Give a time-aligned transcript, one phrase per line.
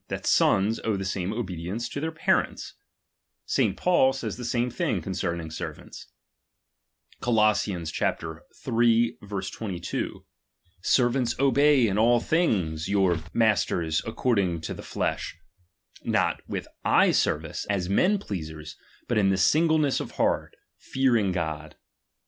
[0.07, 2.73] 7, that sons^^ic„ owe the same obedience to their parents.
[3.45, 6.07] Saint Paul says the same thing concerning servants
[7.21, 7.67] (Coloss.
[7.67, 9.11] iii.
[9.51, 10.25] 22):
[10.81, 13.29] Servants obey in all things your I 14G DOMINION..
[13.35, 15.37] masters according to the flesh,
[16.03, 18.75] not with eye sermce, as men pleasers,
[19.07, 21.75] but in singleness of heart, fearing God.